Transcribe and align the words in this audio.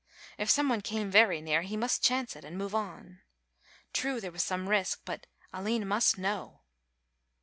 If 0.39 0.49
some 0.49 0.67
one 0.67 0.81
came 0.81 1.11
very 1.11 1.41
near, 1.41 1.61
he 1.61 1.77
must 1.77 2.03
chance 2.03 2.35
it 2.35 2.43
and 2.43 2.57
move 2.57 2.73
on. 2.73 3.21
True 3.93 4.19
there 4.19 4.31
was 4.31 4.43
some 4.43 4.67
risk, 4.67 5.01
but 5.05 5.27
Aline 5.53 5.87
must 5.87 6.17
know. 6.17 6.61